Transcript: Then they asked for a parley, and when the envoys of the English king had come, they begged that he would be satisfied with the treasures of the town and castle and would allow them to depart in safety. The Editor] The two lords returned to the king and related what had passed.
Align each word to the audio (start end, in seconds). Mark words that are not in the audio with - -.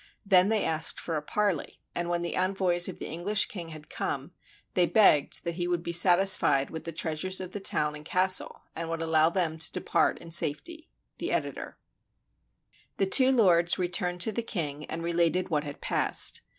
Then 0.25 0.49
they 0.49 0.65
asked 0.65 0.99
for 0.99 1.15
a 1.15 1.21
parley, 1.21 1.79
and 1.93 2.09
when 2.09 2.23
the 2.23 2.35
envoys 2.35 2.89
of 2.89 2.97
the 2.97 3.05
English 3.07 3.45
king 3.45 3.67
had 3.69 3.87
come, 3.87 4.31
they 4.73 4.87
begged 4.87 5.43
that 5.43 5.57
he 5.57 5.67
would 5.67 5.83
be 5.83 5.93
satisfied 5.93 6.71
with 6.71 6.85
the 6.85 6.91
treasures 6.91 7.39
of 7.39 7.51
the 7.51 7.59
town 7.59 7.93
and 7.93 8.03
castle 8.03 8.63
and 8.75 8.89
would 8.89 9.03
allow 9.03 9.29
them 9.29 9.59
to 9.59 9.71
depart 9.71 10.17
in 10.17 10.31
safety. 10.31 10.89
The 11.19 11.31
Editor] 11.31 11.77
The 12.97 13.05
two 13.05 13.31
lords 13.31 13.77
returned 13.77 14.21
to 14.21 14.31
the 14.31 14.41
king 14.41 14.85
and 14.87 15.03
related 15.03 15.49
what 15.49 15.65
had 15.65 15.81
passed. 15.81 16.41